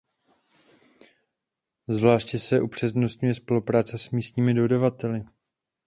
Zvláště 1.89 2.39
se 2.39 2.61
upřednostňuje 2.61 3.33
spolupráce 3.33 3.97
s 3.97 4.09
místními 4.11 4.53
dodavateli. 4.53 5.23